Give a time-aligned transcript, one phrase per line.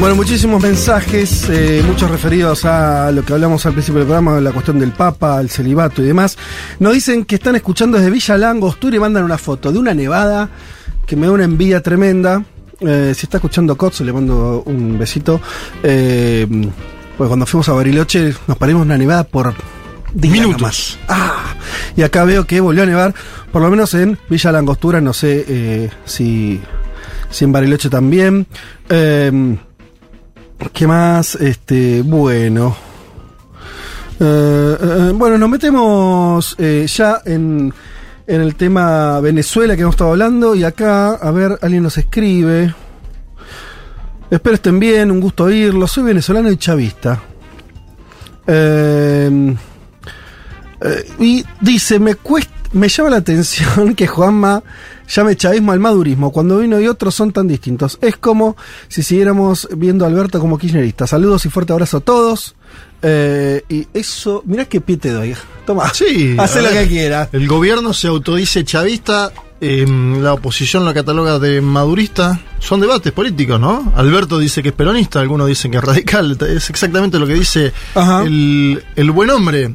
[0.00, 4.52] Bueno, muchísimos mensajes, eh, muchos referidos a lo que hablamos al principio del programa, la
[4.52, 6.38] cuestión del Papa, el celibato y demás.
[6.78, 10.48] Nos dicen que están escuchando desde Villa Langostura y mandan una foto de una nevada
[11.04, 12.44] que me da una envidia tremenda.
[12.80, 15.40] Eh, si está escuchando Cots, le mando un besito.
[15.82, 16.46] Eh,
[17.16, 19.52] pues cuando fuimos a Bariloche nos parimos una nevada por
[20.14, 20.60] Minutos.
[20.60, 20.98] nomás.
[21.08, 21.54] Ah,
[21.96, 23.14] y acá veo que volvió a nevar,
[23.50, 26.60] por lo menos en Villa Langostura, no sé eh, si,
[27.30, 28.46] si en Bariloche también.
[30.58, 31.34] Eh, ¿Qué más?
[31.36, 32.76] Este, bueno.
[34.20, 37.72] Eh, eh, bueno, nos metemos eh, ya en,
[38.26, 40.54] en el tema Venezuela que hemos estado hablando.
[40.54, 42.74] Y acá, a ver, alguien nos escribe.
[44.30, 45.86] Espero estén bien, un gusto oírlo.
[45.86, 47.22] Soy venezolano y chavista.
[48.46, 49.56] Eh,
[50.80, 54.62] eh, y dice, me cuesta, me llama la atención que Juanma
[55.08, 57.98] llame chavismo al madurismo, cuando uno y otro son tan distintos.
[58.00, 58.56] Es como
[58.88, 61.06] si siguiéramos viendo a Alberto como kirchnerista.
[61.06, 62.54] Saludos y fuerte abrazo a todos.
[63.00, 65.34] Eh, y eso, mirá qué pie te doy.
[65.66, 67.28] Toma, Sí, haz a lo que quiera.
[67.32, 69.86] El gobierno se autodice chavista, eh,
[70.20, 72.40] la oposición lo cataloga de madurista.
[72.58, 73.92] Son debates políticos, ¿no?
[73.96, 76.36] Alberto dice que es peronista, algunos dicen que es radical.
[76.40, 77.72] Es exactamente lo que dice
[78.24, 79.74] el, el buen hombre.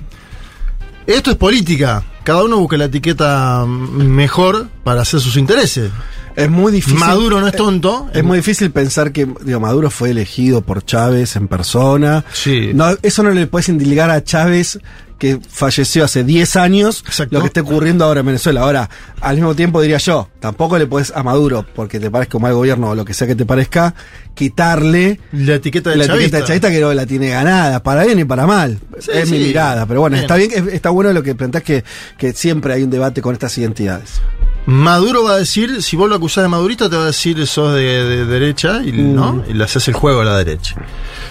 [1.08, 2.04] Esto es política.
[2.24, 5.92] Cada uno busca la etiqueta mejor para hacer sus intereses.
[6.36, 7.00] Es muy difícil.
[7.00, 8.10] Maduro no es tonto.
[8.14, 12.24] Es muy difícil pensar que digo, Maduro fue elegido por Chávez en persona.
[12.34, 12.72] Sí.
[12.74, 14.80] No, eso no le puedes indilgar a Chávez
[15.18, 17.36] que falleció hace 10 años Exacto.
[17.36, 18.62] lo que está ocurriendo ahora en Venezuela.
[18.62, 18.90] Ahora,
[19.22, 22.54] al mismo tiempo diría yo, tampoco le puedes a Maduro, porque te parezca un mal
[22.54, 23.94] gobierno o lo que sea que te parezca,
[24.36, 26.24] quitarle La etiqueta de la chavista.
[26.26, 28.80] etiqueta de chavista que no la tiene ganada, para bien y para mal.
[29.00, 30.24] Sí, es mi mirada, pero bueno, Bien.
[30.24, 31.84] está bien, es- está bueno lo que planteás que,
[32.18, 34.22] que siempre hay un debate con estas identidades.
[34.66, 37.76] Maduro va a decir, si vos lo acusás de madurista, te va a decir sos
[37.76, 39.44] de, de derecha y, ¿no?
[39.48, 40.76] y le haces el juego a la derecha.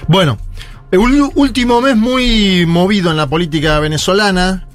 [0.06, 0.38] Bueno,
[0.98, 4.66] ul- último mes muy movido en la política venezolana.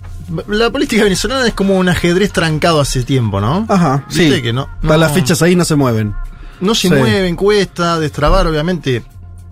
[0.48, 3.66] La política venezolana es como un ajedrez trancado hace tiempo, ¿no?
[3.70, 4.42] Ajá, Viste sí.
[4.42, 6.14] que no, no- las fichas ahí no se mueven.
[6.60, 6.94] no se Sí.
[6.94, 9.04] mueven, cuesta destrabar, obviamente.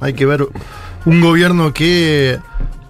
[0.02, 0.46] Hay que ver
[1.06, 2.40] un gobierno que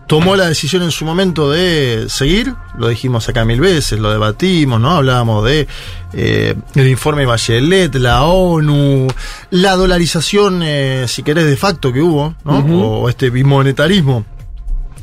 [0.08, 4.80] tomó la decisión en su momento de seguir, lo dijimos acá mil veces, lo debatimos,
[4.80, 4.92] ¿no?
[4.92, 5.68] Hablábamos de
[6.14, 9.08] eh, el informe Bachelet, la ONU,
[9.50, 12.60] la dolarización, eh, si querés, de facto que hubo, ¿no?
[12.60, 14.26] O este bimonetarismo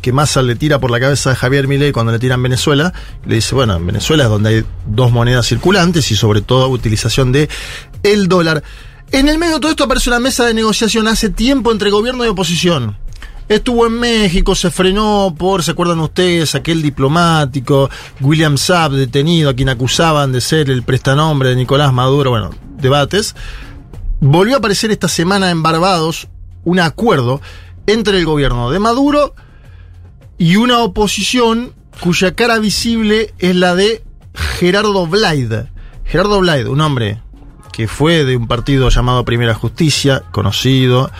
[0.01, 2.93] que Massa le tira por la cabeza a Javier Milei cuando le tiran Venezuela,
[3.25, 7.31] le dice, bueno, en Venezuela es donde hay dos monedas circulantes y sobre todo utilización
[7.31, 7.49] de
[8.03, 8.65] el dólar.
[9.13, 12.25] En el medio de todo esto aparece una mesa de negociación hace tiempo entre gobierno
[12.25, 12.97] y oposición.
[13.53, 16.55] Estuvo en México, se frenó por, ¿se acuerdan ustedes?
[16.55, 17.91] Aquel diplomático,
[18.23, 22.49] William Saab, detenido, a quien acusaban de ser el prestanombre de Nicolás Maduro, bueno,
[22.79, 23.37] debates.
[24.21, 26.29] Volvió a aparecer esta semana en Barbados
[26.65, 27.43] un acuerdo
[27.87, 29.35] entre el gobierno de Maduro
[30.39, 34.03] y una oposición cuya cara visible es la de
[34.35, 35.53] Gerardo Blaid.
[36.07, 37.21] Gerardo Blaid, un hombre
[37.71, 41.11] que fue de un partido llamado Primera Justicia, conocido,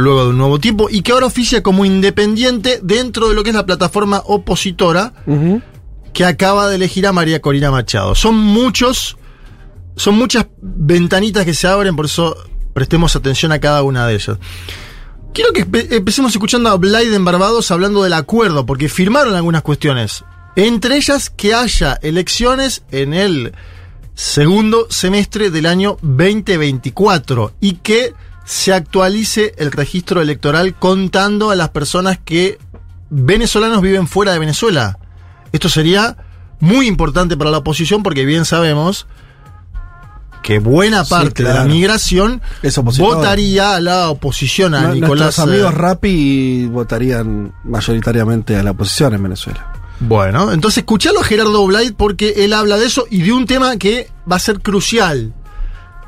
[0.00, 3.50] luego de un nuevo tiempo, y que ahora oficia como independiente dentro de lo que
[3.50, 5.12] es la plataforma opositora
[6.12, 8.14] que acaba de elegir a María Corina Machado.
[8.14, 9.16] Son muchos,
[9.96, 12.36] son muchas ventanitas que se abren, por eso
[12.72, 14.38] prestemos atención a cada una de ellas.
[15.32, 19.62] Quiero que empe- empecemos escuchando a Blyde en Barbados hablando del acuerdo, porque firmaron algunas
[19.62, 20.24] cuestiones.
[20.56, 23.52] Entre ellas, que haya elecciones en el
[24.14, 28.12] segundo semestre del año 2024 y que
[28.50, 32.58] se actualice el registro electoral contando a las personas que
[33.08, 34.98] venezolanos viven fuera de Venezuela.
[35.52, 36.16] Esto sería
[36.58, 39.06] muy importante para la oposición porque bien sabemos
[40.42, 42.42] que buena Sí, parte de la migración
[42.98, 45.38] votaría a la oposición, a No- Nicolás.
[45.38, 49.72] Nuestros amigos eh, Rappi votarían mayoritariamente a la oposición en Venezuela.
[50.00, 53.76] Bueno, entonces escuchalo a Gerardo Blade porque él habla de eso y de un tema
[53.76, 55.34] que va a ser crucial.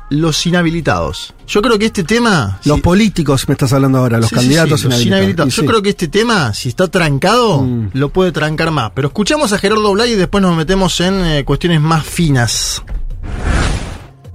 [0.09, 1.33] Los inhabilitados.
[1.47, 2.59] Yo creo que este tema...
[2.65, 5.17] Los si- políticos me estás hablando ahora, los Sí, sí, candidatos sí, los inhabilitados.
[5.21, 5.55] inhabilitados.
[5.55, 5.67] Yo sí.
[5.67, 7.89] creo que este tema, si está trancado, Mm.
[7.93, 8.91] lo puede trancar más.
[8.93, 12.83] Pero escuchamos a Gerardo Blay y después nos metemos en eh, cuestiones más finas.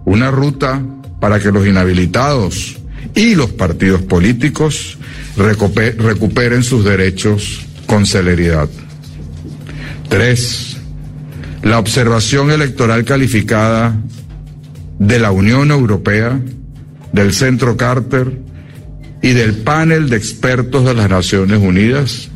[0.04, 0.82] una ruta
[1.20, 2.76] para que los inhabilitados
[3.14, 4.96] y los partidos políticos
[5.36, 8.68] recupe- recuperen sus derechos con celeridad.
[10.08, 10.78] Tres,
[11.62, 14.00] la observación electoral calificada
[14.98, 16.40] de la Unión Europea,
[17.12, 18.38] del Centro Carter
[19.22, 22.28] y del panel de expertos de las Naciones Unidas,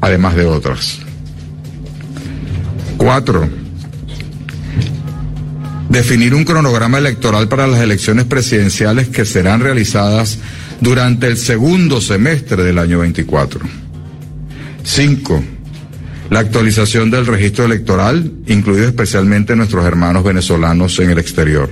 [0.00, 0.98] además de otras.
[2.96, 3.48] Cuatro,
[5.88, 10.38] definir un cronograma electoral para las elecciones presidenciales que serán realizadas
[10.80, 13.60] durante el segundo semestre del año 24.
[14.82, 15.42] Cinco,
[16.30, 21.70] la actualización del registro electoral, incluido especialmente nuestros hermanos venezolanos en el exterior.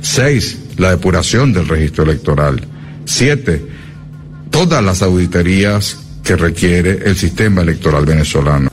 [0.00, 2.66] Seis, la depuración del registro electoral.
[3.04, 3.66] Siete,
[4.50, 8.70] todas las auditorías que requiere el sistema electoral venezolano.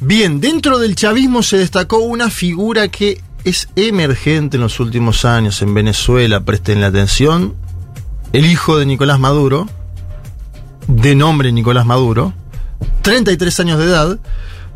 [0.00, 5.62] Bien, dentro del chavismo se destacó una figura que es emergente en los últimos años
[5.62, 7.54] en Venezuela, presten la atención,
[8.32, 9.68] el hijo de Nicolás Maduro,
[10.88, 12.34] de nombre Nicolás Maduro,
[13.02, 14.18] 33 años de edad,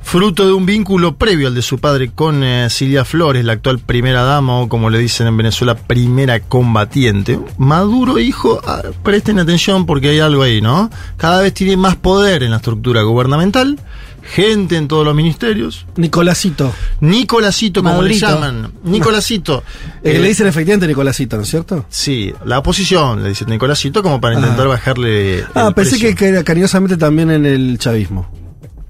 [0.02, 3.78] fruto de un vínculo previo al de su padre con eh, Silvia Flores, la actual
[3.78, 7.38] primera dama, o como le dicen en Venezuela, primera combatiente.
[7.58, 10.90] Maduro, hijo, ah, presten atención porque hay algo ahí, ¿no?
[11.16, 13.78] Cada vez tiene más poder en la estructura gubernamental,
[14.22, 15.84] gente en todos los ministerios.
[15.96, 16.72] Nicolásito.
[17.00, 18.26] Nicolásito, como Madurito.
[18.26, 18.72] le llaman.
[18.84, 19.62] Nicolásito.
[20.04, 21.84] Eh, Eh, le dicen efectivamente Nicolásito, ¿no es cierto?
[21.88, 24.70] Sí, la oposición, le dice Nicolásito, como para intentar Ah.
[24.70, 25.44] bajarle.
[25.54, 26.08] Ah, pensé precio.
[26.10, 28.30] que, que era cariñosamente también en el chavismo.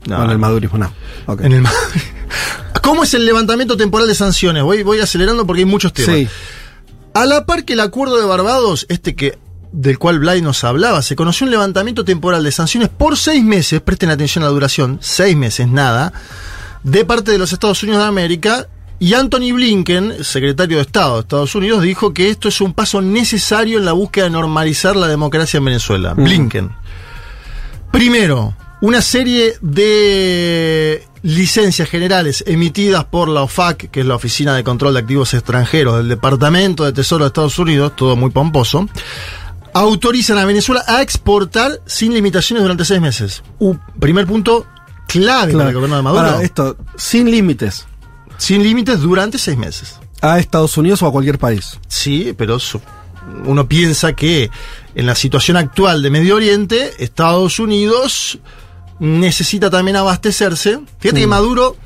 [0.06, 0.25] No.
[0.25, 0.93] En el madurismo, no.
[1.41, 1.65] En el
[2.83, 4.62] ¿Cómo es el levantamiento temporal de sanciones?
[4.62, 6.17] Voy, voy acelerando porque hay muchos temas.
[6.17, 6.29] Sí.
[7.15, 9.39] A la par que el acuerdo de Barbados, este que
[9.73, 13.81] del cual Blay nos hablaba, se conoció un levantamiento temporal de sanciones por seis meses,
[13.81, 16.12] presten atención a la duración, seis meses, nada,
[16.83, 18.69] de parte de los Estados Unidos de América.
[19.00, 23.00] Y Anthony Blinken, secretario de Estado de Estados Unidos, dijo que esto es un paso
[23.00, 26.15] necesario en la búsqueda de normalizar la democracia en Venezuela.
[26.15, 26.73] Blinken.
[27.93, 34.62] Primero, una serie de licencias generales emitidas por la OFAC, que es la Oficina de
[34.62, 38.88] Control de Activos Extranjeros del Departamento de Tesoro de Estados Unidos, todo muy pomposo,
[39.75, 43.42] autorizan a Venezuela a exportar sin limitaciones durante seis meses.
[43.58, 44.66] Un primer punto
[45.06, 46.26] clave para el gobierno de Maduro.
[46.26, 47.86] Ahora, esto, sin límites.
[48.36, 49.98] Sin límites durante seis meses.
[50.20, 51.78] A Estados Unidos o a cualquier país.
[51.88, 52.58] Sí, pero
[53.44, 54.50] uno piensa que
[54.94, 58.38] en la situación actual de Medio Oriente, Estados Unidos
[59.00, 60.81] necesita también abastecerse.
[60.99, 61.31] Fíjate que Mm.
[61.31, 61.77] Maduro,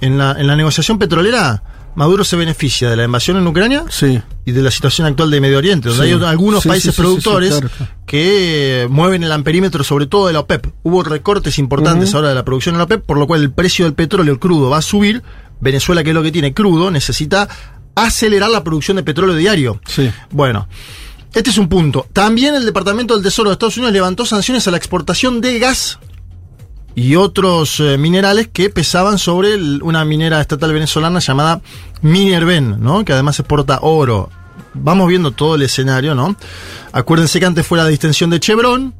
[0.00, 1.62] en la, en la negociación petrolera,
[1.96, 4.22] Maduro se beneficia de la invasión en Ucrania Sí.
[4.44, 6.12] y de la situación actual de Medio Oriente, donde Sí.
[6.14, 7.68] hay algunos Sí, países productores claro,
[8.06, 10.68] que mueven el amperímetro, sobre todo de la OPEP.
[10.84, 13.84] Hubo recortes importantes ahora de la producción en la OPEP, por lo cual el precio
[13.86, 15.22] del petróleo crudo va a subir.
[15.60, 17.48] Venezuela, que es lo que tiene crudo, necesita
[17.96, 19.80] acelerar la producción de petróleo diario.
[20.30, 20.68] Bueno,
[21.34, 22.06] este es un punto.
[22.12, 25.98] También el Departamento del Tesoro de Estados Unidos levantó sanciones a la exportación de gas
[27.00, 31.60] y otros eh, minerales que pesaban sobre el- una minera estatal venezolana llamada
[32.02, 33.04] Minerven, ¿no?
[33.04, 34.28] Que además exporta oro.
[34.74, 36.36] Vamos viendo todo el escenario, ¿no?
[36.92, 38.94] Acuérdense que antes fue la distensión de Chevron.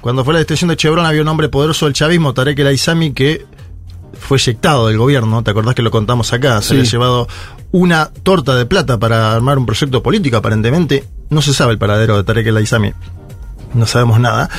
[0.00, 3.12] Cuando fue la distensión de Chevron había un hombre poderoso del chavismo, Tarek El Aizami,
[3.12, 3.46] que
[4.18, 5.42] fue eyectado del gobierno.
[5.44, 6.60] ¿Te acordás que lo contamos acá?
[6.62, 6.74] Se Sí.
[6.74, 7.28] le ha llevado
[7.72, 11.04] una torta de plata para armar un proyecto político, aparentemente.
[11.30, 12.92] No se sabe el paradero de Tarek El Aizami.
[13.74, 14.50] No sabemos nada.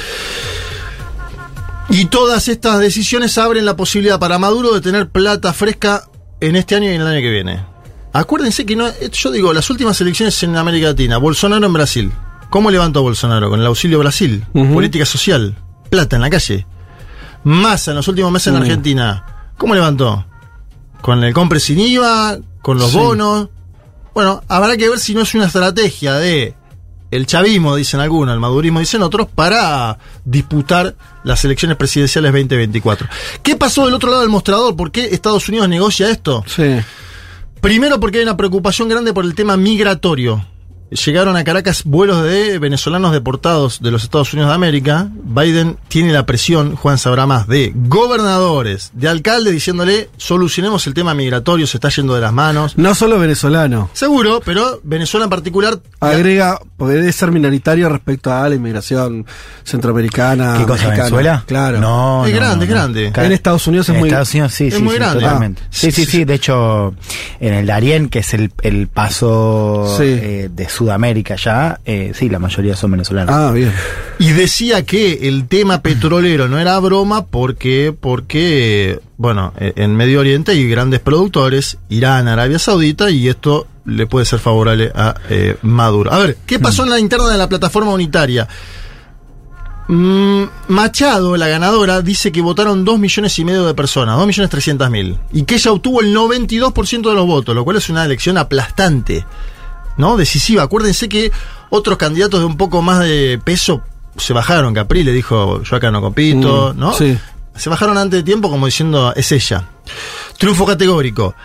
[1.90, 6.06] Y todas estas decisiones abren la posibilidad para Maduro de tener plata fresca
[6.40, 7.66] en este año y en el año que viene.
[8.14, 12.12] Acuérdense que no, yo digo, las últimas elecciones en América Latina, Bolsonaro en Brasil.
[12.50, 13.50] ¿Cómo levantó Bolsonaro?
[13.50, 15.56] Con el auxilio Brasil, política social,
[15.90, 16.66] plata en la calle.
[17.44, 18.56] Massa en los últimos meses en.
[18.62, 19.52] Argentina.
[19.58, 20.26] ¿Cómo levantó?
[21.02, 22.98] Con el compre sin IVA, con los Sí.
[22.98, 23.50] bonos.
[24.14, 26.56] Bueno, habrá que ver si no es una estrategia de
[27.16, 33.08] el chavismo, dicen algunos, el madurismo, dicen otros, para disputar las elecciones presidenciales 2024.
[33.42, 34.76] ¿Qué pasó del otro lado del mostrador?
[34.76, 36.44] ¿Por qué Estados Unidos negocia esto?
[36.48, 36.80] Sí.
[37.62, 40.46] Primero porque hay una preocupación grande por el tema migratorio.
[41.06, 45.08] Llegaron a Caracas vuelos de venezolanos deportados de los Estados Unidos de América.
[45.24, 51.14] Biden tiene la presión, Juan sabrá más, de gobernadores, de alcaldes diciéndole, solucionemos el tema
[51.14, 52.78] migratorio, se está yendo de las manos.
[52.78, 53.90] No solo venezolano.
[53.94, 55.80] Seguro, pero Venezuela en particular...
[56.00, 59.26] Agrega, debe ser minoritario respecto a la inmigración
[59.64, 60.56] centroamericana.
[60.58, 60.96] ¿Qué cosa, mexicana.
[61.04, 61.44] Venezuela?
[61.48, 61.80] Claro.
[61.80, 63.12] No, Es no, grande, no, es grande.
[63.16, 65.20] En Estados Unidos es en muy- Estados Unidos sí, es sí, muy sí, grande.
[65.22, 65.62] totalmente.
[65.64, 65.68] Ah.
[65.72, 66.26] Sí, sí, sí.
[66.26, 66.94] De hecho,
[67.40, 70.04] en el Darién, que es el, el paso Sí.
[70.06, 73.34] eh, de Sudamérica ya, eh, sí, la mayoría son venezolanos.
[73.34, 73.72] Ah, bien.
[74.20, 80.20] Y decía que el tema petrolero no era broma porque, porque bueno, eh, en Medio
[80.20, 85.56] Oriente hay grandes productores, Irán, Arabia Saudita, y esto le puede ser favorable a eh,
[85.62, 86.12] Maduro.
[86.12, 88.46] A ver, ¿qué pasó en la interna de la plataforma unitaria?
[89.88, 94.50] Mm, Machado, la ganadora, dice que votaron 2 millones y medio de personas, 2 millones
[94.50, 95.18] 300 mil.
[95.32, 99.26] Y que ella obtuvo el 92% de los votos, lo cual es una elección aplastante,
[99.98, 100.18] ¿no?
[100.18, 100.64] Decisiva.
[100.64, 101.32] Acuérdense que
[101.70, 103.82] otros candidatos de un poco más de peso
[104.18, 104.74] se bajaron.
[104.74, 106.94] Capri le dijo, yo acá no compito, Mm, ¿no?
[106.94, 107.18] sí.
[107.56, 109.66] Se bajaron antes de tiempo como diciendo, es ella.
[110.40, 111.36] Triunfo categórico.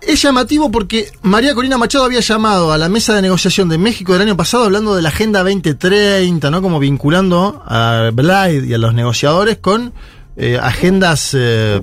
[0.00, 4.12] Es llamativo porque María Corina Machado había llamado a la mesa de negociación de México
[4.14, 6.60] del año pasado hablando de la Agenda 2030, ¿no?
[6.60, 9.92] Como vinculando a Blyde y a los negociadores con
[10.36, 11.80] eh, agendas, eh,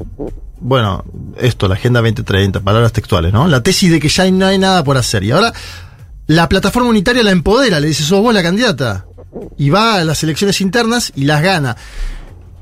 [0.60, 1.06] bueno,
[1.38, 3.48] esto, la Agenda 2030, palabras textuales, ¿no?
[3.48, 5.24] La tesis de que ya no hay nada por hacer.
[5.24, 5.54] Y ahora
[6.28, 9.06] la plataforma unitaria la empodera, le dice, sos vos la candidata.
[9.58, 11.78] Y va a las elecciones internas y las gana.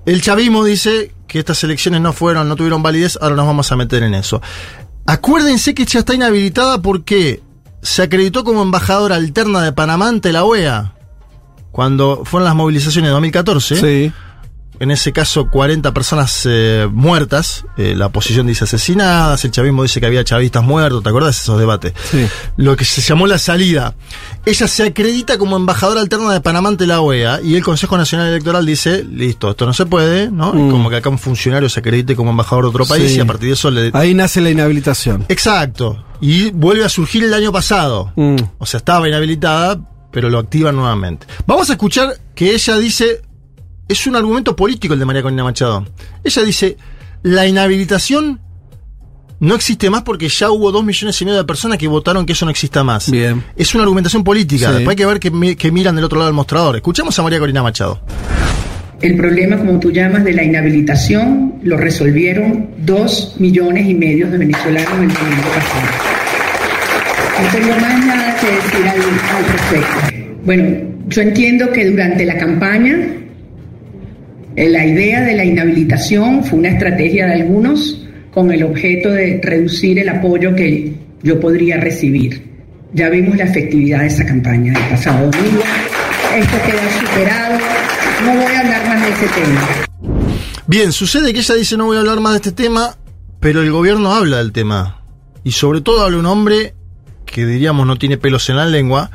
[0.05, 3.75] El chavismo dice que estas elecciones no fueron, no tuvieron validez, ahora nos vamos a
[3.75, 4.41] meter en eso.
[5.05, 7.41] Acuérdense que ya está inhabilitada porque
[7.81, 10.93] se acreditó como embajadora alterna de Panamá ante la OEA.
[11.71, 14.13] Cuando fueron las movilizaciones de 2014, Sí.
[14.79, 20.00] En ese caso 40 personas eh, muertas, eh, la oposición dice asesinadas, el chavismo dice
[20.00, 21.93] que había chavistas muertos, ¿te acuerdas de esos debates?
[22.12, 22.25] Sí.
[22.57, 23.96] Lo que se llamó la salida.
[24.46, 28.27] Ella se acredita como embajadora alterna de Panamá ante la OEA y el Consejo Nacional
[28.29, 30.53] Electoral dice, listo, esto no se puede, ¿no?
[30.53, 30.72] Mm.
[30.72, 33.17] Como que acá un funcionario se acredite como embajador de otro país Sí.
[33.17, 33.91] y a partir de eso le...
[33.93, 35.25] Ahí nace la inhabilitación.
[35.29, 36.03] Exacto.
[36.22, 38.12] Y vuelve a surgir el año pasado.
[38.15, 38.36] Mm.
[38.57, 39.79] O sea, estaba inhabilitada,
[40.12, 41.27] pero lo activan nuevamente.
[41.46, 43.22] Vamos a escuchar que ella dice,
[43.88, 45.86] es un argumento político el de María Corina Machado.
[46.24, 46.77] Ella dice,
[47.24, 48.39] la inhabilitación
[49.39, 52.34] no existe más porque ya hubo dos millones y medio de personas que votaron que
[52.34, 53.10] eso no exista más.
[53.12, 53.44] Bien.
[53.56, 54.67] Es una argumentación política.
[54.70, 54.74] Sí.
[54.74, 56.75] Después hay que ver que, mi- que miran del otro lado del mostrador.
[56.75, 58.01] Escuchamos a María Corina Machado.
[59.00, 64.39] El problema, como tú llamas, de la inhabilitación lo resolvieron dos millones y medio de
[64.39, 65.88] venezolanos el domingo pasado.
[67.44, 70.36] No tengo más nada que decir al, al respecto.
[70.44, 72.98] Bueno, yo entiendo que durante la campaña
[74.57, 79.99] la idea de la inhabilitación fue una estrategia de algunos con el objeto de reducir
[79.99, 82.57] el apoyo que yo podría recibir.
[82.93, 85.61] Ya vimos la efectividad de esa campaña del pasado domingo.
[86.35, 87.59] Esto queda superado.
[88.25, 89.67] No voy a hablar más de ese tema.
[90.65, 92.97] Bien, sucede que ella dice no voy a hablar más de este tema,
[93.39, 95.03] pero el gobierno habla del tema.
[95.43, 96.73] Y sobre todo habla un hombre
[97.25, 99.11] que diríamos no tiene pelos en la lengua,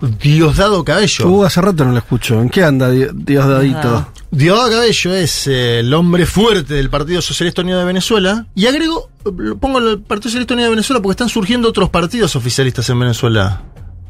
[0.00, 1.28] Diosdado Cabello.
[1.28, 2.40] Uh, hace rato no lo escucho.
[2.40, 4.08] ¿En qué anda, Di- Dios Dadito?
[4.30, 8.46] Diosdado Cabello es eh, el hombre fuerte del Partido Socialista Unido de Venezuela.
[8.54, 12.36] Y agrego, lo pongo el Partido Socialista Unido de Venezuela porque están surgiendo otros partidos
[12.36, 13.62] oficialistas en Venezuela.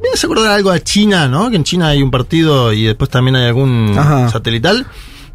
[0.02, 1.50] ¿Me hace acordar algo a China, no?
[1.50, 4.30] Que en China hay un partido y después también hay algún Ajá.
[4.30, 4.86] satelital.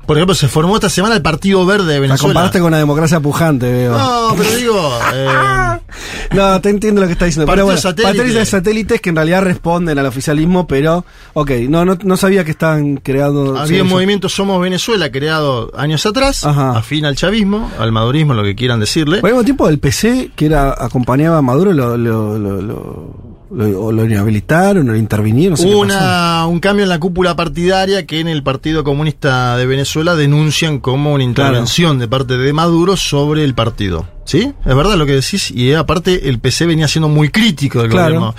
[0.06, 2.34] Por ejemplo, se formó esta semana el Partido Verde de La Venezuela.
[2.34, 3.98] comparaste con una democracia pujante, veo.
[3.98, 5.28] No, pero digo, eh,
[6.34, 7.46] No, te entiendo lo que está diciendo.
[7.46, 8.18] Partido Pero bueno, satélite.
[8.18, 12.52] partidos satélites que en realidad responden al oficialismo, pero, ok, no, no, no sabía que
[12.52, 13.58] estaban creando.
[13.58, 16.78] había un movimiento Somos Venezuela creado años atrás, Ajá.
[16.78, 19.20] afín al chavismo, al madurismo, lo que quieran decirle.
[19.22, 23.14] Por el mismo tiempo, el PC, que era acompañaba a Maduro, lo, lo, lo, lo,
[23.52, 25.58] lo- o lo inhabilitaron, o lo intervinieron.
[25.62, 25.78] no.
[25.80, 30.80] Una, un cambio en la cúpula partidaria que en el Partido Comunista de Venezuela denuncian
[30.80, 34.08] como una intervención de parte de Maduro sobre el partido.
[34.26, 34.54] ¿Sí?
[34.66, 35.52] Es verdad lo que decís.
[35.52, 38.06] Y eh, aparte, el PC venía siendo muy crítico del Claro.
[38.16, 38.36] gobierno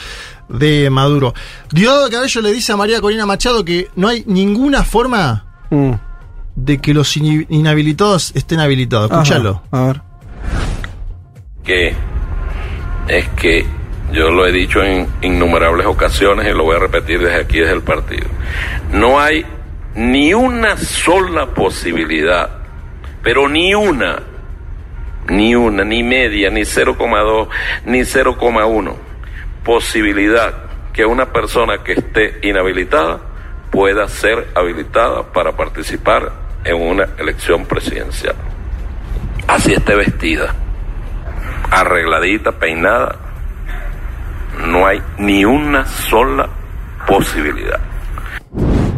[0.48, 1.34] de Maduro.
[1.70, 5.92] Diosdado Cabello le dice a María Corina Machado que no hay ninguna forma Mm.
[6.56, 9.10] de que los inhabilitados estén habilitados.
[9.10, 9.62] Escúchalo.
[9.70, 10.02] A ver.
[11.64, 11.94] que
[13.08, 13.66] es que
[14.12, 17.74] yo lo he dicho en innumerables ocasiones y lo voy a repetir desde aquí, desde
[17.74, 18.26] el partido.
[18.92, 19.44] No hay
[19.94, 22.50] ni una sola posibilidad,
[23.22, 24.22] pero ni una,
[25.28, 27.48] ni una, ni media, ni 0,2,
[27.86, 28.94] ni 0,1
[29.64, 30.54] posibilidad
[30.92, 33.20] que una persona que esté inhabilitada
[33.72, 36.30] pueda ser habilitada para participar
[36.64, 38.36] en una elección presidencial.
[39.48, 40.54] Así esté vestida
[41.70, 43.16] arregladita, peinada,
[44.76, 46.48] no hay ni una sola
[47.06, 47.80] posibilidad.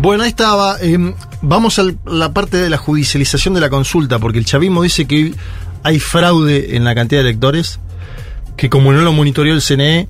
[0.00, 0.76] Bueno, ahí estaba.
[0.80, 5.06] eh, vamos a la parte de la judicialización de la consulta, porque el chavismo dice
[5.06, 5.34] que
[5.82, 7.80] hay fraude en la cantidad de electores,
[8.56, 10.08] que como no lo monitoreó el CNE,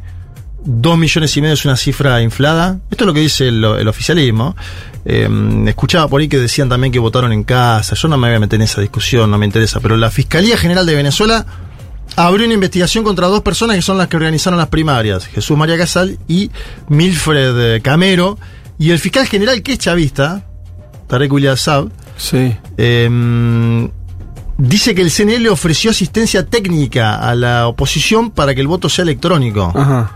[0.64, 2.78] dos millones y medio es una cifra inflada.
[2.90, 4.56] Esto es lo que dice el, oficialismo.
[5.04, 5.28] Eh,
[5.66, 7.94] escuchaba por ahí que decían también que votaron en casa.
[7.94, 9.80] Yo no me voy a meter en esa discusión, no me interesa.
[9.80, 11.46] Pero la Fiscalía General de Venezuela
[12.16, 15.76] abrió una investigación contra dos personas que son las que organizaron las primarias, Jesús María
[15.78, 16.50] Casal y
[16.88, 18.38] Milfred eh, Camero,
[18.78, 20.44] y el fiscal general que es chavista,
[21.08, 22.54] Tarek William Saab, Sí.
[22.76, 23.88] eh,
[24.58, 28.88] dice que el CNE le ofreció asistencia técnica a la oposición para que el voto
[28.88, 29.72] sea electrónico.
[29.74, 30.14] Ajá.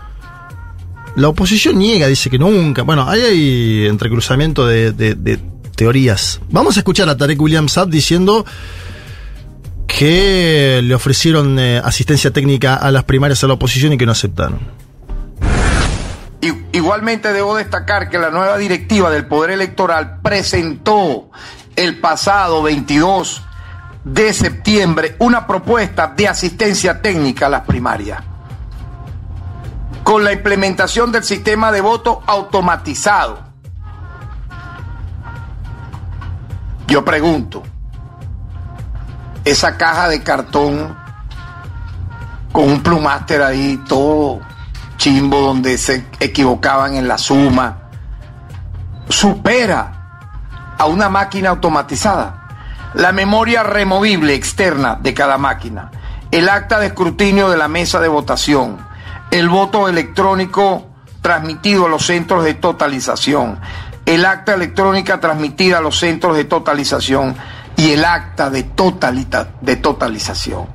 [1.15, 2.81] La oposición niega, dice que nunca.
[2.81, 5.39] Bueno, ahí hay entrecruzamiento de, de- de
[5.75, 6.41] teorías.
[6.49, 8.45] Vamos a escuchar a Tarek William Saab diciendo
[9.97, 14.11] que le ofrecieron eh, asistencia técnica a las primarias a la oposición y que no
[14.11, 14.59] aceptaron.
[16.73, 21.29] Igualmente debo destacar que la nueva directiva del Poder Electoral presentó
[21.75, 23.43] el pasado 22
[24.03, 28.23] de septiembre una propuesta de asistencia técnica a las primarias.
[30.03, 33.39] Con la implementación del sistema de voto automatizado.
[36.87, 37.61] Yo pregunto,
[39.45, 40.95] esa caja de cartón
[42.51, 44.41] con un plumáster ahí todo
[44.97, 47.89] chimbo donde se equivocaban en la suma,
[49.09, 52.47] supera a una máquina automatizada.
[52.93, 55.91] La memoria removible externa de cada máquina,
[56.31, 58.77] el acta de escrutinio de la mesa de votación,
[59.31, 60.87] el voto electrónico
[61.21, 63.59] transmitido a los centros de totalización,
[64.05, 67.35] el acta electrónica transmitida a los centros de totalización
[67.77, 70.65] y el acta de, totalita- de totalización.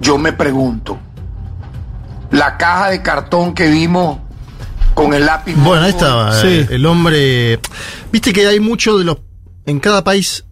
[0.00, 0.98] Yo me pregunto,
[2.30, 4.18] la caja de cartón que vimos
[4.94, 5.54] con el lápiz.
[5.56, 6.46] Bueno, ahí estaba Sí.
[6.48, 7.60] eh, el hombre.
[8.12, 9.18] Viste que hay mucho de los.
[9.66, 10.44] En cada país,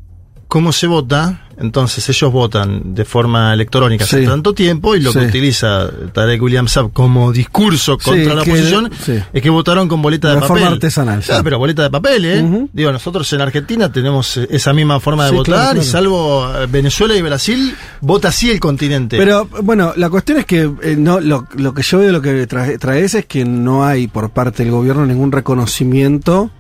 [0.49, 1.48] cómo se vota.
[1.61, 4.27] Entonces ellos votan de forma electrónica hace Sí.
[4.27, 8.91] tanto tiempo y lo que utiliza Tarek William Saab como discurso contra la que- oposición
[9.33, 10.57] es que votaron con boleta de, De papel.
[10.57, 12.67] forma artesanal, Claro, pero boleta de papel, ¿eh?
[12.73, 17.17] Digo, nosotros en Argentina tenemos esa misma forma de votar claro, y salvo eh, Venezuela
[17.17, 19.17] y Brasil, vota así el continente.
[19.17, 22.47] Pero bueno, la cuestión es que eh, no lo, lo que yo veo, lo que
[22.47, 26.50] trae, traes es que no hay por parte del gobierno ningún reconocimiento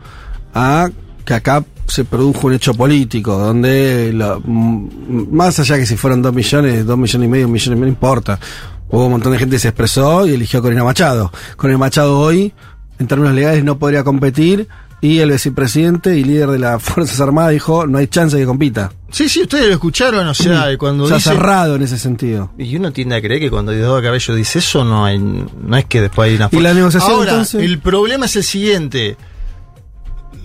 [0.54, 0.88] a
[1.28, 4.14] que acá se produjo un hecho político, donde
[4.46, 7.84] más allá que si fueron dos millones, dos millones y medio, un millón y medio,
[7.86, 8.40] no importa.
[8.88, 11.30] Hubo un montón de gente que se expresó y eligió a Corina Machado.
[11.58, 12.54] Corina Machado hoy,
[12.98, 14.68] en términos legales, no podría competir
[15.02, 18.46] y el vicepresidente y líder de las Fuerzas Armadas dijo, no hay chance de que
[18.46, 18.90] compita.
[19.10, 21.28] sí, sí, ustedes lo escucharon, o sea, cuando Se ha dice...
[21.30, 22.52] cerrado en ese sentido.
[22.56, 25.84] Y uno tiende a creer que cuando Diosdado Cabello dice eso, no hay, no es
[25.84, 27.62] que después hay una ¿Y la negociación, Ahora, entonces?
[27.62, 29.18] el problema es el siguiente.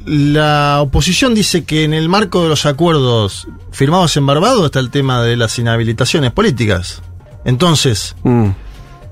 [0.06, 4.90] La oposición dice que en el marco de los acuerdos firmados en Barbados está el
[4.90, 7.02] tema de las inhabilitaciones políticas.
[7.46, 8.50] Entonces, Mm.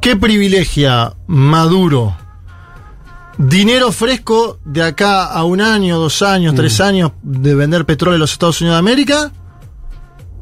[0.02, 2.18] ¿qué privilegia Maduro?
[3.38, 6.84] Dinero fresco de acá a un año, dos años, tres Mm.
[6.84, 9.32] años de vender petróleo en los Estados Unidos de América.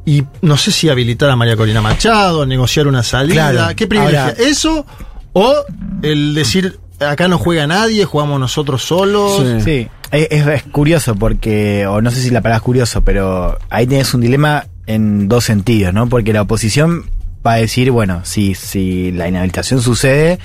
[0.05, 3.51] Y no sé si habilitar a María Corina Machado, negociar una salida.
[3.51, 4.23] Claro, ¿Qué privilegia?
[4.29, 4.85] ahora- ¿Eso?
[5.33, 5.53] O
[6.01, 9.43] el decir, acá no juega nadie, jugamos nosotros solos.
[9.63, 9.63] Sí.
[9.63, 13.57] Sí, es, es- es curioso porque, o no sé si la palabra es curioso, pero
[13.69, 16.07] ahí tienes un dilema en dos sentidos, ¿no?
[16.09, 17.05] Porque la oposición
[17.45, 20.39] va a decir, bueno, si, si la inhabilitación sucede,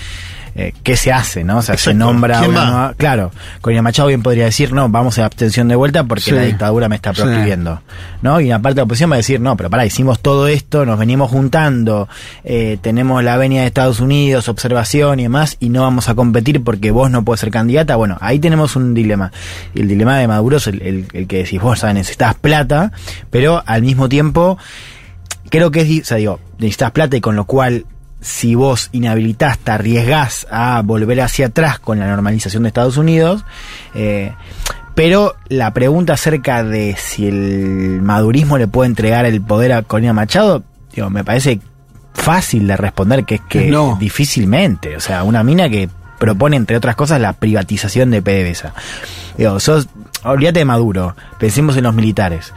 [0.56, 1.58] eh, ¿qué se hace, no?
[1.58, 2.70] O sea, se nombra ¿Quién una va?
[2.70, 6.30] nueva- Claro, Corina Machado bien podría decir, no, vamos a abstención de vuelta porque Sí.
[6.32, 7.22] la dictadura me está Sí.
[7.22, 7.82] proscribiendo,
[8.22, 8.40] ¿no?
[8.40, 10.86] Y una parte de la oposición va a decir, no, pero pará, hicimos todo esto,
[10.86, 12.08] nos venimos juntando,
[12.44, 16.62] eh, tenemos la venia de Estados Unidos, observación y demás, y no vamos a competir
[16.62, 17.96] porque vos no puedes ser candidata.
[17.96, 19.32] Bueno, ahí tenemos un dilema.
[19.74, 22.92] Y el dilema de Maduro es el, el- el que decís, vos sabes, necesitas plata,
[23.30, 24.56] pero al mismo tiempo,
[25.50, 27.86] creo que es, o sea, digo, necesitas plata y con lo cual
[28.24, 33.44] si vos inhabilitás, te arriesgás a volver hacia atrás con la normalización de Estados Unidos,
[33.94, 34.32] eh,
[34.94, 40.14] pero la pregunta acerca de si el madurismo le puede entregar el poder a Corina
[40.14, 40.62] Machado,
[40.94, 41.60] digo, me parece
[42.14, 43.98] fácil de responder que es que No.
[44.00, 48.72] difícilmente, o sea, una mina que propone entre otras cosas la privatización de PDVSA.
[49.36, 49.86] Digo, sos,
[50.22, 52.54] olvídate de Maduro, pensemos en los militares.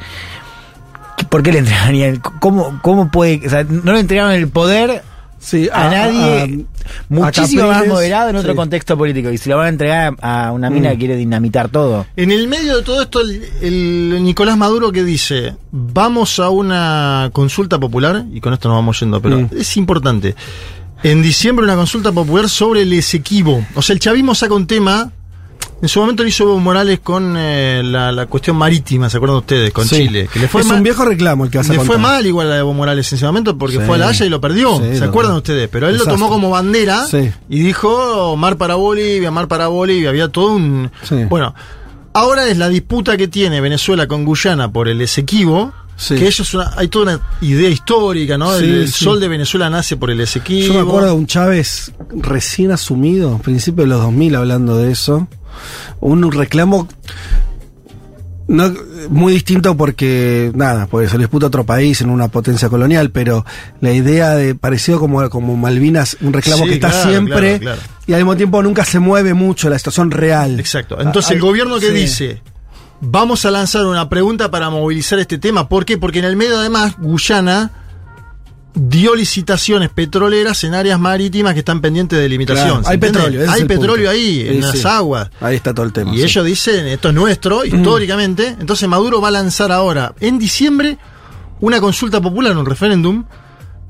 [1.27, 2.17] ¿Por qué le entregarían?
[2.39, 3.45] ¿Cómo, cómo puede.?
[3.45, 5.03] O sea, no le entregaron el poder
[5.47, 6.65] Sí, a, nadie
[7.07, 8.55] muchísimo a más moderado en otro sí.
[8.57, 9.31] contexto político.
[9.31, 10.91] Y se lo van a entregar a una mina Mm.
[10.91, 12.05] que quiere dinamitar todo.
[12.17, 17.29] En el medio de todo esto, el, el Nicolás Maduro que dice, vamos a una
[17.31, 19.49] consulta popular, y con esto nos vamos yendo, pero Mm.
[19.57, 20.35] es importante.
[21.03, 23.65] En diciembre una consulta popular sobre el Esequibo.
[23.75, 25.11] O sea, el chavismo saca un tema.
[25.79, 29.37] En su momento lo hizo Evo Morales con eh, la, la cuestión marítima, ¿se acuerdan
[29.37, 29.71] ustedes?
[29.71, 29.97] Con Sí.
[30.07, 30.27] Chile.
[30.31, 32.51] Que le fue es mal- un viejo reclamo el que a le fue mal igual
[32.51, 33.83] a Evo Morales en ese momento porque Sí.
[33.85, 34.75] fue a la Haya y lo perdió.
[34.77, 35.69] Sí, ¿Se lo- acuerdan ustedes?
[35.71, 37.05] Pero él lo tomó como bandera
[37.47, 40.09] y dijo mar para Bolivia, mar para Bolivia.
[40.09, 40.89] Había todo un.
[41.29, 41.53] Bueno,
[42.13, 45.73] ahora es la disputa que tiene Venezuela con Guyana por el Esequibo.
[45.99, 46.13] Sí.
[46.15, 48.55] Que ellos una- hay toda una idea histórica, ¿no?
[48.57, 49.03] Sí, el el sí.
[49.03, 50.67] sol de Venezuela nace por el Esequibo.
[50.67, 54.91] Yo me acuerdo de un Chávez recién asumido, a principios de los 2000, hablando de
[54.91, 55.27] eso.
[55.99, 56.87] Un reclamo
[58.47, 58.73] no,
[59.09, 63.45] muy distinto porque, nada, porque se disputa otro país en una potencia colonial, pero
[63.81, 67.77] la idea de parecido como, como Malvinas, un reclamo Sí, que está claro, siempre claro,
[67.81, 67.93] claro.
[68.07, 70.59] y al mismo tiempo nunca se mueve mucho la situación real.
[70.59, 70.97] Exacto.
[70.99, 71.93] Entonces Ah, el gobierno que sí.
[71.93, 72.41] dice
[73.01, 75.67] vamos a lanzar una pregunta para movilizar este tema.
[75.67, 75.97] ¿Por qué?
[75.97, 77.71] Porque en el medio, además, Guyana
[78.79, 82.81] dio licitaciones petroleras en áreas marítimas que están pendientes de limitación.
[82.81, 83.19] Claro, ¿se hay entiende?
[83.19, 84.09] petróleo, Hay petróleo punto.
[84.09, 84.87] ahí, en las sí.
[84.87, 85.29] aguas.
[85.41, 86.13] Ahí está todo el tema.
[86.13, 86.23] Y sí.
[86.23, 88.55] ellos dicen, esto es nuestro, históricamente.
[88.59, 90.97] Entonces Maduro va a lanzar ahora, en diciembre,
[91.59, 93.25] una consulta popular, un referéndum,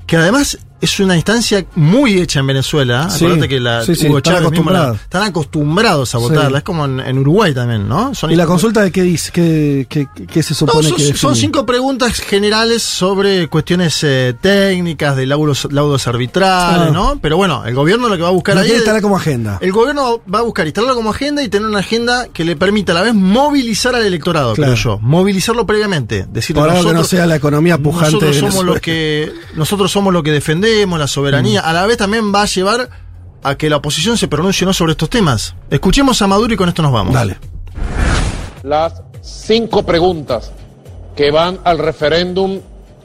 [0.06, 3.10] que además es una instancia muy hecha en Venezuela.
[3.10, 5.00] Sí, Acordate que la sí, sí, Hugo están la- acostumbrados.
[5.00, 6.58] están acostumbrados a votarla.
[6.58, 8.14] Es como en, en Uruguay también, ¿no?
[8.14, 9.32] Son ¿Y la consulta de qué dice?
[9.32, 14.34] ¿Qué, qué, qué se no, supone son, que son cinco preguntas generales sobre cuestiones eh,
[14.40, 16.90] técnicas, de laudos, laudos arbitrales, Ah.
[16.92, 17.18] ¿no?
[17.20, 19.58] Pero bueno, el gobierno lo que va a buscar No ahí estar como agenda.
[19.60, 22.92] el gobierno va a buscar instalarlo como agenda y tener una agenda que le permita
[22.92, 24.72] a la vez movilizar al electorado, Claro.
[24.74, 24.98] creo yo.
[25.00, 26.26] Movilizarlo previamente.
[26.30, 29.90] Decir, Por algo que no sea la economía pujante nosotros de somos los que nosotros
[29.90, 30.67] somos los que defendemos
[30.98, 31.62] la soberanía.
[31.62, 31.64] Mm.
[31.66, 32.88] A la vez también va a llevar
[33.42, 35.54] a que la oposición se pronuncie no sobre estos temas.
[35.70, 37.14] Escuchemos a Maduro y con esto nos vamos.
[37.14, 37.38] Dale.
[38.62, 40.52] las cinco preguntas
[41.14, 42.60] que van al referéndum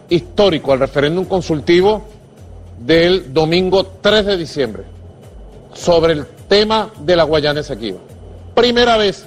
[0.10, 2.08] histórico, al referéndum consultivo
[2.80, 4.84] del domingo 3 de diciembre,
[5.73, 7.99] sobre el tema de la Guayana Esequiba.
[8.54, 9.26] Primera vez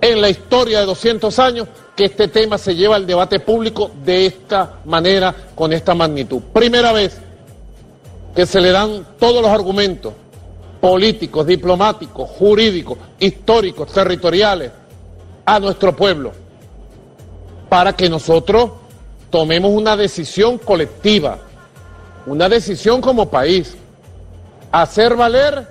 [0.00, 1.68] en la historia de 200 años
[2.00, 6.40] que este tema se lleva al debate público de esta manera, con esta magnitud.
[6.50, 7.18] Primera vez
[8.34, 10.14] que se le dan todos los argumentos
[10.80, 14.70] políticos, diplomáticos, jurídicos, históricos, territoriales
[15.44, 16.32] a nuestro pueblo
[17.68, 18.70] para que nosotros
[19.28, 21.36] tomemos una decisión colectiva,
[22.24, 23.76] una decisión como país,
[24.72, 25.68] hacer valer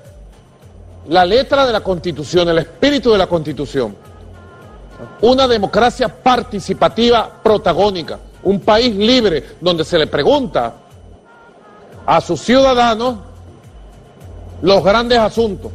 [1.07, 4.08] la letra de la Constitución, el espíritu de la Constitución,
[5.21, 10.75] una democracia participativa protagónica, un país libre donde se le pregunta
[12.05, 13.19] a sus ciudadanos
[14.61, 15.71] los grandes asuntos.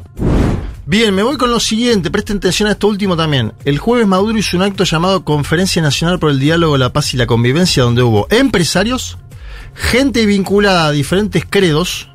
[0.86, 3.54] Bien, me voy con lo siguiente, presten atención a esto último también.
[3.64, 7.16] El jueves Maduro hizo un acto llamado Conferencia Nacional por el Diálogo, la Paz y
[7.16, 9.16] la Convivencia, donde hubo empresarios,
[9.74, 12.10] gente vinculada a diferentes credos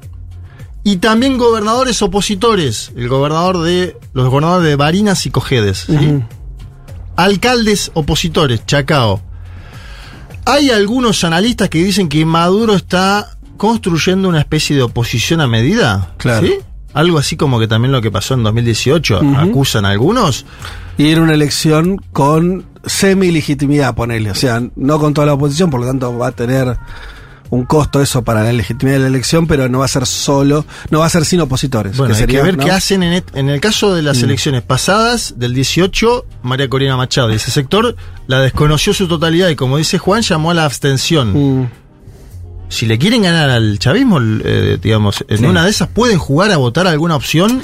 [0.83, 2.91] y también gobernadores opositores.
[2.95, 3.97] El gobernador de.
[4.13, 5.85] los gobernadores de Barinas y Cojedes.
[5.87, 6.21] ¿sí?
[7.23, 9.21] Alcaldes opositores, Chacao.
[10.45, 16.13] Hay algunos analistas que dicen que Maduro está construyendo una especie de oposición a medida.
[16.17, 16.47] Claro.
[16.47, 16.53] ¿sí?
[16.93, 19.35] Algo así como que también lo que pasó en 2018, Ujú.
[19.37, 20.45] acusan algunos.
[20.97, 24.31] Y era una elección con semi-legitimidad, ponele.
[24.31, 26.77] O sea, no con toda la oposición, por lo tanto va a tener
[27.51, 30.65] un costo eso para la legitimidad de la elección, pero no va a ser solo,
[30.91, 31.97] no va a ser sin opositores.
[31.97, 32.63] Bueno, hay sería, que ver ¿no?
[32.63, 34.25] qué hacen en, en el caso de las Mm.
[34.25, 37.95] elecciones pasadas, del 18, María Corina Machado y ese sector
[38.27, 41.61] la desconoció su totalidad y como dice Juan, llamó a la abstención.
[41.61, 41.69] Mm.
[42.69, 45.45] Si le quieren ganar al chavismo, eh, digamos, en Sí.
[45.45, 47.63] una de esas pueden jugar a votar alguna opción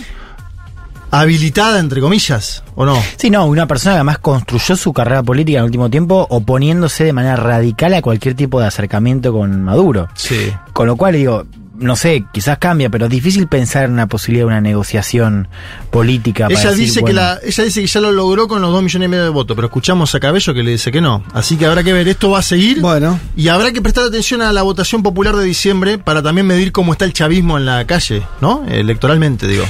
[1.19, 3.01] habilitada, entre comillas, ¿o no?
[3.17, 7.03] Sí, no, una persona que además construyó su carrera política en el último tiempo oponiéndose
[7.03, 10.07] de manera radical a cualquier tipo de acercamiento con Maduro.
[10.15, 10.51] Sí.
[10.73, 11.45] Con lo cual digo,
[11.77, 15.47] no sé, quizás cambia, pero es difícil pensar en una posibilidad de una negociación
[15.91, 16.47] política.
[16.47, 18.71] para Ella decir, dice que bueno, la, ella dice que ya lo logró con los
[18.71, 21.23] dos millones y medio de votos, pero escuchamos a Cabello que le dice que no.
[21.33, 22.81] Así que habrá que ver, esto va a seguir.
[22.81, 26.71] Bueno, Y habrá que prestar atención a la votación popular de diciembre para también medir
[26.71, 28.63] cómo está el chavismo en la calle, ¿no?
[28.67, 29.65] Electoralmente, digo.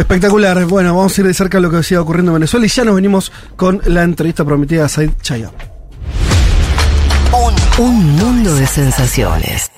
[0.00, 0.64] Espectacular.
[0.66, 2.94] Bueno, vamos a ir de cerca lo que siga ocurriendo en Venezuela y ya nos
[2.94, 5.50] venimos con la entrevista prometida a Said Chaya.
[7.78, 9.70] Un mundo de sensaciones.